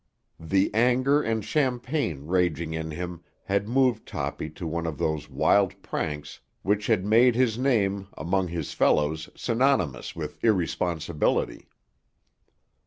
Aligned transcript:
The 0.39 0.73
anger 0.73 1.21
and 1.21 1.45
champagne 1.45 2.25
raging 2.25 2.73
in 2.73 2.89
him 2.89 3.21
had 3.43 3.69
moved 3.69 4.07
Toppy 4.07 4.49
to 4.49 4.65
one 4.65 4.87
of 4.87 4.97
those 4.97 5.29
wild 5.29 5.79
pranks 5.83 6.39
which 6.63 6.87
had 6.87 7.05
made 7.05 7.35
his 7.35 7.55
name 7.55 8.07
among 8.17 8.47
his 8.47 8.73
fellows 8.73 9.29
synonymous 9.35 10.15
with 10.15 10.43
irresponsibility. 10.43 11.67